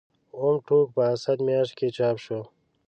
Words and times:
اووم 0.37 0.55
ټوک 0.67 0.87
په 0.95 1.01
اسد 1.13 1.37
میاشت 1.47 1.73
کې 1.77 1.87
چاپ 1.97 2.15
شو. 2.23 2.39